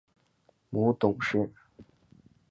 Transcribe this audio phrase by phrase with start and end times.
[0.71, 1.51] 母董氏。